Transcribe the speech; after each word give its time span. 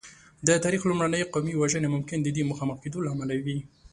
د 0.47 0.49
تاریخ 0.63 0.81
لومړنۍ 0.89 1.21
قومي 1.33 1.55
وژنې 1.57 1.89
ممکن 1.95 2.19
د 2.21 2.27
دې 2.35 2.43
مخامخ 2.51 2.77
کېدو 2.83 2.99
له 3.05 3.09
امله 3.13 3.33
وې. 3.45 3.57